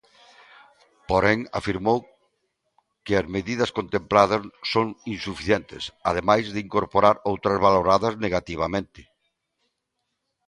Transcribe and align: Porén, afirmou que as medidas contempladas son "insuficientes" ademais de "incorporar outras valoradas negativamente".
Porén, 1.09 1.39
afirmou 1.59 1.99
que 3.05 3.13
as 3.21 3.25
medidas 3.35 3.73
contempladas 3.77 4.41
son 4.73 4.87
"insuficientes" 5.15 5.83
ademais 6.09 6.45
de 6.53 6.61
"incorporar 6.67 7.15
outras 7.31 7.57
valoradas 7.65 8.13
negativamente". 8.25 9.01